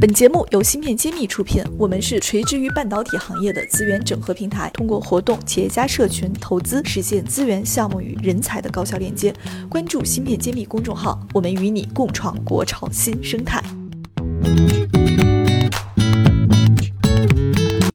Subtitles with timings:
[0.00, 9.30] 本节目由芯片揭秘出品，我们是垂直于半导体行业的资源整合平台，通过活动、企业家社群、投资，实现资源、项目与人才的高效链接。
[9.68, 13.62] 关注芯片揭秘公众号，我们与你共创国潮新生态。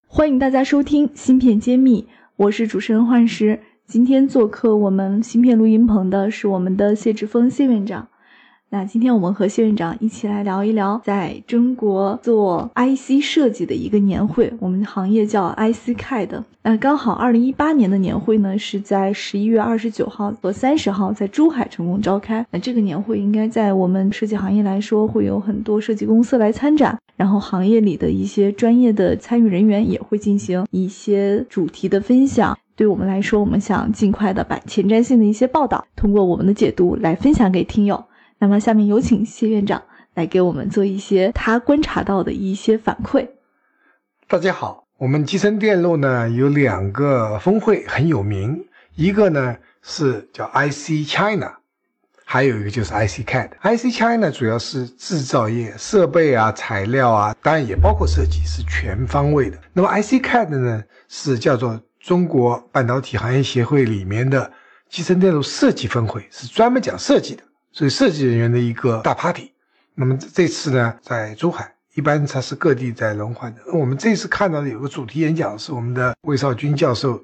[0.05, 3.61] 欢迎大家收听芯片揭秘，我是主持人幻石。
[3.87, 8.09] 今天做客我们芯片录音棚的是我们的谢志峰谢院长。
[8.75, 16.43] 那今天我们和谢院长一起来聊一聊，在中国做 IC 设计的一个年会，我们行业叫 ICCAD。
[16.61, 22.45] 那刚好二零一八年的年会呢，是在十一月二十九号和三十号在珠海成功召开。
[22.51, 32.57] 那这个年会应该在我们设计行业来说，会有很多设计公司来参展，然后行业里的一些专业的参与人员也会进行一些主题的分享。
[32.75, 38.03] 对我们来说，我们想尽快的把前瞻性的一些报道，通过我们的解读来分享给听友。
[38.45, 39.81] 那么，下面有请谢院长
[40.13, 43.27] 来给我们做一些他观察到的一些反馈。
[44.27, 51.53] 大家好，我们集成电路呢有两个峰会很有名，一个呢是叫 IC China，
[52.23, 53.49] 还有一个就是 ICCAD。
[53.63, 59.57] IC China 主要是制造业、设备啊、材料啊，当然也包括设计，是全方位的。
[59.73, 64.51] 那么 ICCAD 呢是叫做中国半导体行业协会里面的
[64.87, 67.41] 集成电路设计峰会，是专门讲设计的。
[67.75, 69.51] 所以设计人员的一个大 party，
[69.95, 73.61] 那么这次呢，在珠海，一般它是各地在轮换的。
[73.73, 77.21] 我们这次看到的有个主题演讲，是我们的魏少军教授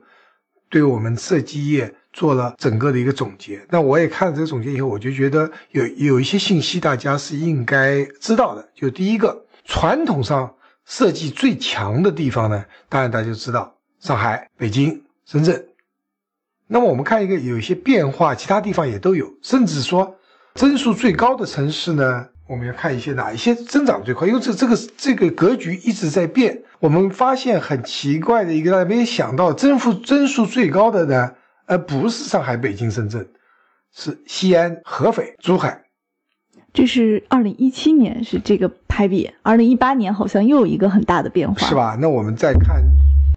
[0.70, 3.66] 对我们设计业做了整个的一个总结。
[3.70, 8.70] 那我也看了这个总结以后，我就觉得有有一些信息大家是应该知道的。
[8.76, 15.66] 就第一个，传统上设计最强的地方呢，当然大家就知道上海、北京、深圳。
[16.68, 20.18] 那么我们看一个有一些变化，其他地方也都有，甚至说。
[20.56, 22.28] 增速最高的城市呢？
[22.48, 24.28] 我们要看一些哪一些增长最快？
[24.28, 26.62] 因为这这个这个格局一直在变。
[26.80, 31.31] 我们发现很奇怪的一个，大家没有想到，增幅增速最高的呢，
[31.66, 33.25] 而不是上海、北京、深圳，
[33.96, 35.84] 是西安、合肥、珠海。
[36.74, 41.98] 这是二零一七年是这个排比，二零一八年好像又有一个很大的变化，是吧？
[42.02, 42.84] 那我们再看。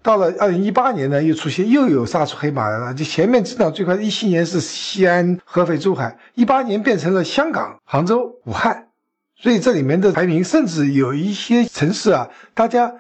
[0.05, 2.93] 到了二零一八年呢，又出现又有杀出黑马来了。
[2.93, 8.89] 就前面增长最快，一七年是西安、合肥、珠海，一八年变成了香港、杭州、武汉。
[9.35, 12.93] 所以这里面的排名，甚至有一些城市啊，大家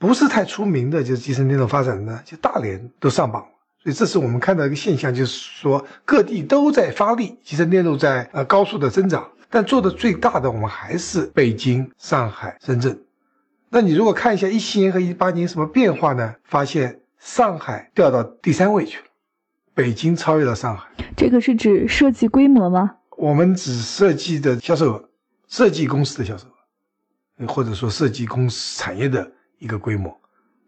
[0.00, 3.48] 不是太出名的，就是集成电路发展的，就大连都上榜了。
[3.84, 12.98] 所以这是我们看到一个现象，就是说各地都在发力，集成电路在呃高速的增长，但做的最大的，我们还是北京、上海、深圳。
[13.68, 16.36] 那你如果看一下一七年和一八年什么变化呢？
[16.44, 19.04] 发现上海掉到第三位去了，
[19.74, 20.88] 北京超越了上海。
[21.16, 22.96] 这个是指设计规模吗？
[23.16, 25.08] 我们只设计的销售额，
[25.48, 30.16] 设计公司的销售额，或者说设计公司产业的一个规模。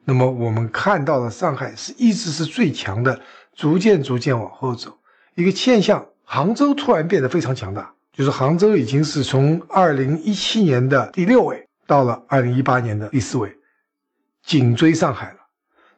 [0.04, 3.20] 那么我们看到了上海是一直是最强的，
[3.54, 4.98] 逐渐逐渐往后走。
[5.36, 11.67] 一个现象，杭州突然变得非常强大，就是杭州已经是从二零一七年的第六位。
[11.88, 13.56] 到了二零一八年的第四位，
[14.44, 15.38] 紧追上海了。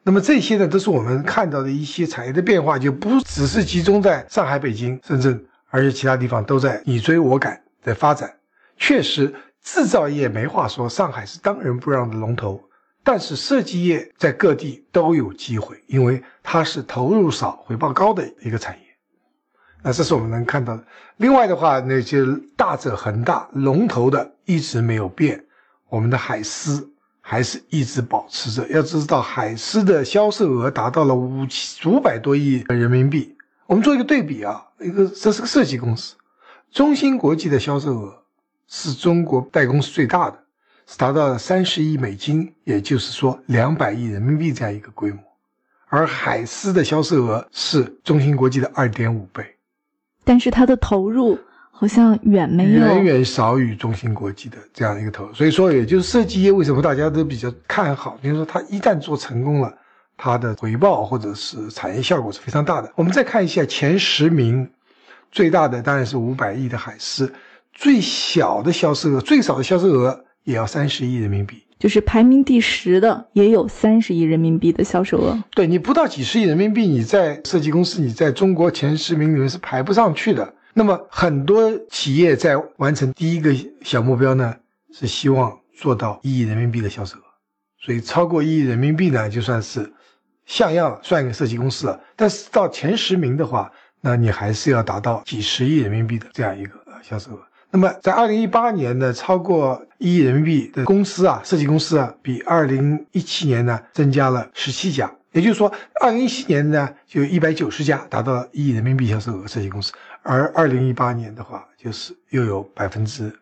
[0.03, 8.33] 那么这些呢，都是我们看到的一些产业的变化，就不只是集中在上海、北京、深圳，而且其他地方都在你追我赶在发展。
[8.77, 12.63] 确实，制造业没话说，上海是当仁不让的龙头。
[13.03, 18.85] 但是设计业在各地都有机会，因为它是投入少、回报高的一个产业。
[19.83, 20.83] 那这是我们能看到的。
[21.17, 22.23] 另外的话，那些
[22.55, 25.43] 大者恒大龙头的一直没有变。
[25.91, 28.65] 我们的海思还是一直保持着。
[28.69, 33.35] 要知道，海思的销售额达到了五千五百多亿人民币。
[33.67, 36.15] 我们做一个对比啊，一个这是个设计公司，
[36.71, 38.23] 中芯国际的销售额
[38.69, 40.39] 是中国代工是最大的，
[40.87, 45.19] 是达到了三十亿美金，也就是说两百亿人民币这样一个规模。
[45.87, 49.57] 而海思的销售额是中芯国际的二点五倍，
[50.23, 51.37] 但是它的投入。
[51.81, 59.73] 好像远没有远远少于中芯国际的这样一个投入，所以说也就是设计业为什么大家都比较看好，就是说它一旦做成功了，
[60.15, 62.91] 它的回报或者是产业效果是非常大的。
[62.93, 64.69] 我们再看一下前十名，
[65.31, 67.33] 最大的当然是五百亿的海思，
[67.73, 75.43] 最小的销售额最少的销售额也要三十亿人民币，就是排名第十的也有三十亿人民币的销售额。
[75.55, 80.53] 对你不到几十亿人民币，你在设计公司你在中国前十名里面是排不上去的。
[80.73, 83.53] 那么很多企业在完成第一个
[83.83, 84.55] 小目标呢，
[84.93, 87.23] 是希望做到一亿人民币的销售额，
[87.79, 89.91] 所以超过一亿人民币呢，就算是
[90.45, 91.99] 像样了，算一个设计公司了。
[92.15, 97.39] 但是到前十名的话，那你还是要达到几十亿人民币的这样一个销售额。
[97.69, 105.09] 那么在二零一八年呢，超过一亿人民币的公司啊，设计公司啊，比二零一七年呢增加了十七家。
[105.33, 109.93] 也就是说，二零一七年呢就一百九十家达到一亿人民币销售额设计公司，
[110.23, 113.33] 而二零一八年的话，就是又有百分之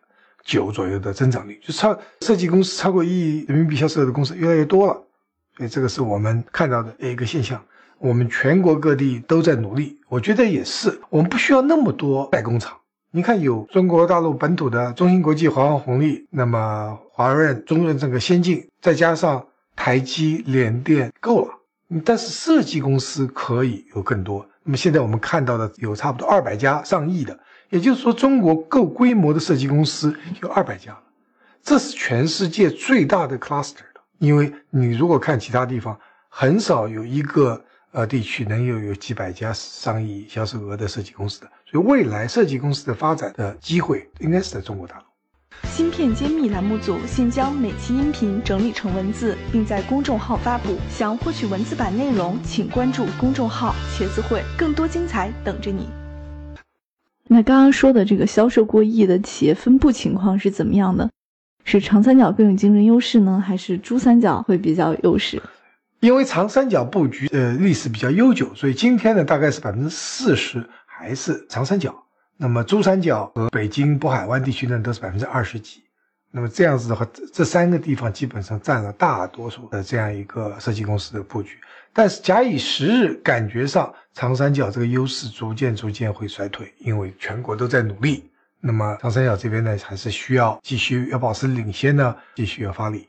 [0.44, 4.92] 九左右的增长率，就超设计公司超过一亿人民币销售额的公司越来越多了。
[5.56, 7.60] 所以这个是我们看到的一个现象。
[7.98, 12.74] 我们全国各地都在努力，我觉得也是，我们不需要那么多代工厂。
[13.10, 19.44] 你看，有中国大陆本土的中芯国际、华虹红利，那么华润、中润这个先进，再加上
[19.76, 21.52] 台积、联电，够了。
[22.04, 24.46] 但是设计公司可以有更多。
[24.62, 27.38] 那么现在我们看到的有差不多二百家上亿的，
[27.70, 30.96] 也就是说，中国够规模的设计公司有二百家。
[31.62, 35.98] 这是全世界最大的 cluster 的，因为你如果看其他地方，
[36.28, 37.62] 很少有一个。
[37.92, 45.02] 呃，地区能有有几百家上亿销售额的设计公司的，所以未来设计公司的发展的机会应该是在中国大陆。
[45.70, 50.76] 芯片揭秘栏目组现将每期音频整理成文字，并在公众号发布。
[50.90, 55.88] 想获取文字版内容，请关注公众号“茄子会”，更多精彩等着你。
[57.28, 61.08] 那刚刚说的这个销售过亿的企业分布情况是怎么样的？
[61.64, 65.40] 是长三角更有竞争优势呢，还是珠三角会比较优势？
[66.00, 71.94] 因为长三角布局呃历史比较悠久，所以今天呢大概是百分之四十还是长三角。
[72.42, 75.82] 那么珠三角和北京、渤海湾地区呢都是百分之二十几。
[76.30, 81.58] 那么这样子的话，这三个地方基本上占了大多数的这样一个设计公司的布局。
[81.92, 88.30] 但是假以时日，感觉上长三角这个优势逐渐逐渐会衰退，因为全国都在努力。
[88.58, 93.06] 那么长三角这边呢还是需要继续要保持领先呢，继续要发力。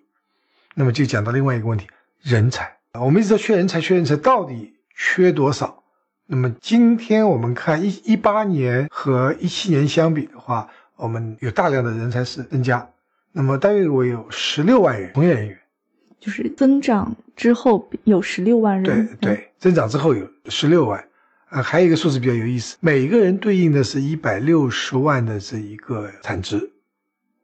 [0.75, 1.87] 那么就讲到另外一个问题，
[2.21, 2.69] 人才。
[2.99, 5.80] 我们一直在缺人才，缺人才到底缺多少？
[6.33, 12.89] 那么今天我们看一一八年和一七年相比的话，我们有大量的人才是增加。
[13.33, 15.59] 那么大约我有十六万人从业人员，
[16.21, 19.05] 就是增长之后有十六万人。
[19.19, 21.05] 对对，增长之后有十六万。
[21.49, 26.71] 啊，还有一个数字比较有意思，每个人对应的是一百六十万的这一个产值。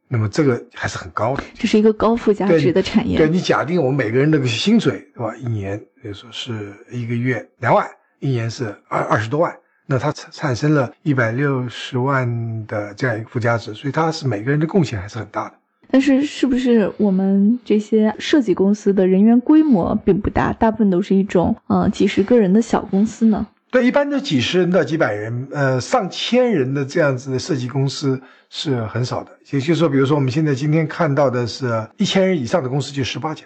[0.08, 3.18] 那么这个还是很高的，这是一个高附加值的产业。
[3.18, 5.36] 对你假定我们每个人那个薪水，对吧？
[5.36, 7.86] 一年比如说是一个月两万，
[8.20, 9.56] 一年是二二十多万，
[9.86, 15.56] 那它产产生了一百六十万的这样一个附加值，所以它是每个人的贡献还是很大的。
[15.90, 23.48] 但是是不是我们这些设计公司的人员规模并不大，大部分都是一种呃几十个人的小公司呢？
[23.70, 29.32] 对，一般都几十人到几百人，呃，上千人的这样子的设计公司是很少的。
[29.52, 33.44] 也就是说，比如说我们现在今天看到的是一千人以上的公司就十八家。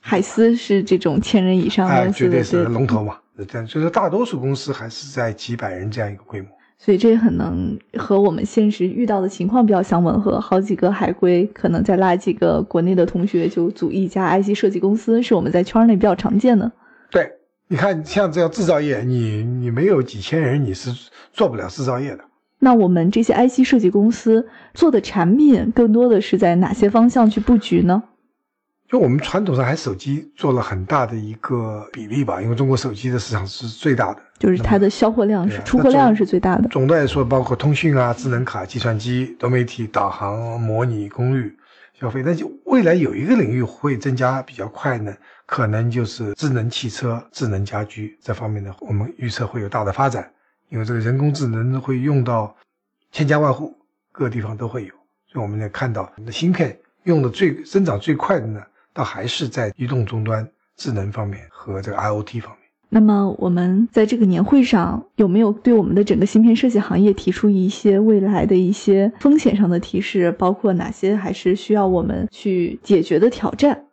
[0.00, 3.14] 海思是这种千人以上的，绝对是龙头嘛。
[3.14, 3.18] 这
[3.54, 6.48] 样就是大多数公司还是在几百人这样一个规模。
[6.78, 10.40] 所以这也很能和我们现实遇到的情况比较相吻合。
[10.40, 16.70] 好几个海归可能再拉几个国内的同学就组一家 IC 设计公司，是我们在圈内比较常见的。
[17.10, 17.32] 对。
[17.70, 20.90] 你看，像这样制造业，你你没有几千人，你是
[21.34, 22.24] 做不了制造业的。
[22.60, 28.02] 那我们这些 IC 设计公司做的产品，更多的是在哪些方向去布局呢？
[28.88, 36.66] 就我们传统上还手机做了很大的一个比例吧，因为中国手机的市场是最大的，就是它的销货量是出货量是最大的。
[36.70, 41.54] 总的来说，包括通讯啊、智能卡、计算机、多媒体、导航、模拟、功率
[42.00, 45.14] 消费，但就未来有一个领域会增加比较快呢。
[45.44, 50.30] 可能就是智能汽车、智能家居这方面的，我们预测会有大的发展，
[50.70, 52.54] 因为这个人工智能会用到
[53.12, 53.74] 千家万户，
[54.12, 54.94] 各个地方都会有。
[55.26, 58.62] 所以我们也看到，的芯片用的最增长最快的呢，
[58.98, 60.44] 倒还是在移动终端、
[60.76, 62.68] 智能方面和这个 IOT 方面。
[62.88, 70.32] 那么我们在这个年会上有没有对我们的整个芯片设计行业提出一些未来的一些风险上的提示？
[70.32, 73.84] 包括哪些还是需要我们去解决的挑战？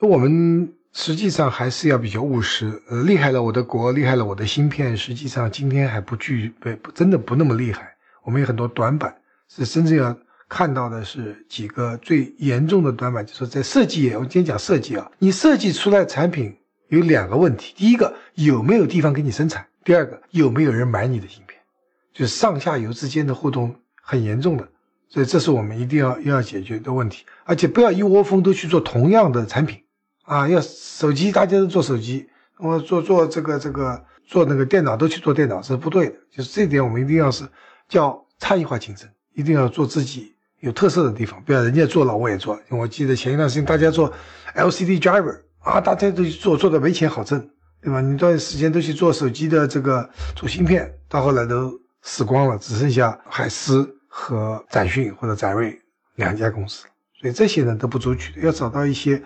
[0.00, 2.82] 我们实际上还是要比较务实。
[2.90, 7.94] 呃，厉害了我的国，厉害了我的芯片，实际上今天还不具备，真的不那么厉害。
[8.24, 9.14] 我们有很多短板，
[9.48, 10.16] 是真正要
[10.48, 14.16] 看到的是几个最严重的短板，就是在设计业。
[14.16, 16.56] 我今天讲设计啊，你设计出来产品
[16.88, 21.60] 有两个问题：第一个有没有地方给你生产；第二个有没有人买你的芯片，
[22.14, 24.66] 就是上下游之间的互动很严重的。
[25.10, 29.82] 所以这是我们一定要要解决的问题，而且不要一窝蜂都去做同样的产品。
[30.24, 32.28] 啊，要手机，大家都做手机，
[32.58, 36.16] 我做做这个这个做那个电脑都去做电脑，这是不对的。
[36.30, 37.48] 就是这点，我们一定要是
[37.88, 42.58] 叫差异化竞争，一定要做自己有特色的地方，不要人家做了我也做。
[42.68, 44.12] 我记得前一段时间大家做
[44.54, 47.38] LCD driver 啊，大家都去做，做的没钱好挣，
[47.82, 48.00] 对吧？
[48.00, 51.72] 你段时间都去做手机的这个做芯片，到后来都
[52.02, 53.94] 死光了，只剩下海思。
[54.10, 55.78] 和展讯或者展锐
[56.16, 56.86] 两家公司，
[57.20, 59.22] 所以这些呢都不足取，要找到一些。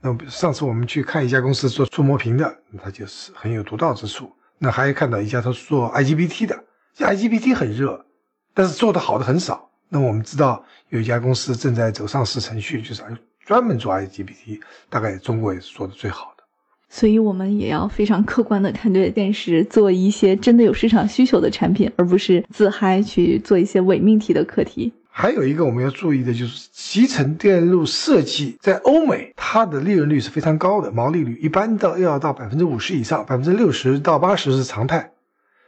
[0.00, 4.32] 那上次我们去看一家公司做触摸屏的，它就是很有独到之处。
[4.56, 6.64] 那还看到一家他做 IGBT 的
[6.96, 8.06] ，IGBT 很热，
[8.54, 9.67] 但是做的好的很少。
[9.88, 13.02] 那我们知道有一家公司正在走上市程序，就是
[13.44, 16.44] 专门做 IGBT，大概中国也是做的最好的。
[16.90, 24.92] 所以我们也要非常客观的看待电视，做一些真的有市场需求的产品，而不是自嗨去做一些伪命题的课题。
[25.10, 35.10] 还有一个我们要注意的就是集成电路设计在欧美，它的利润率是非常高的，毛利率一般到要到百分之五十以上，百分之六十到八十是常态。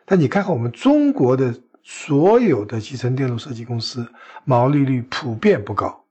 [0.06, 4.06] 但你看看我们中国的所有的集成电路设计公司，
[4.44, 6.04] 毛利率普遍不高。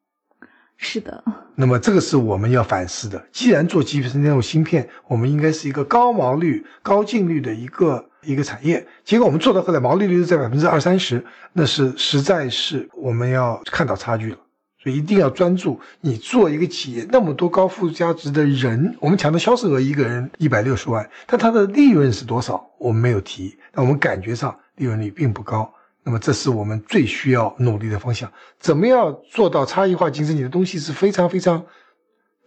[0.77, 1.23] 是的。
[1.55, 3.23] 那么这个是我们要反思的。
[3.31, 8.05] 既然做集成电路芯片，我们应该是一个高毛率、高净率的一个。
[8.21, 14.38] 一个产业，结果我们做到后来毛利率在百分之二三十，那是实在是我们要看到差距了。
[14.83, 15.79] 所以一定要专注。
[16.01, 22.69] 你做一个企业，那么多高附加值的人，我们讲的销售额一个人一百六十万，但它的利润是多少？
[22.77, 23.57] 我们没有提。
[23.71, 25.71] 但我们感觉上利润率并不高。
[26.03, 28.31] 那么这是我们最需要努力的方向。
[28.59, 30.36] 怎么样做到差异化竞争？
[30.36, 31.63] 你的东西是非常非常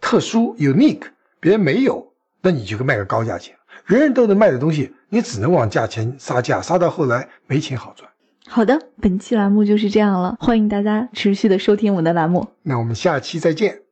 [0.00, 1.02] 特殊、unique，
[1.38, 3.54] 别人没有，那你就卖个高价钱。
[3.84, 8.10] 人人都能卖的东西，你只能往价钱杀价，杀到后来没钱好赚。
[8.48, 12.48] 好的，本期栏目就是这样了，欢迎大家持续的收听我们的栏目。
[12.62, 13.91] 那我们下期再见。